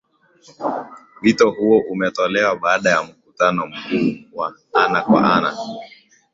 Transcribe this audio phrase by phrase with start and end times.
[1.21, 5.57] wito huo umetolewa baada ya mkutano mkuu wa ana kwa ana